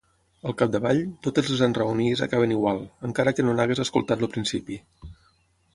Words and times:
Al 0.51 0.53
capdavall, 0.61 1.01
totes 1.27 1.51
les 1.51 1.61
enraonies 1.67 2.23
acaben 2.27 2.55
igual, 2.57 2.83
encara 3.11 3.37
que 3.39 3.45
no 3.47 3.55
n'hagis 3.59 3.83
escoltat 3.87 4.25
el 4.27 4.33
principi. 4.37 4.81